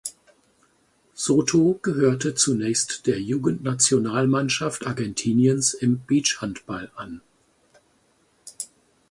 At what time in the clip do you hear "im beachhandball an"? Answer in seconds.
5.75-7.21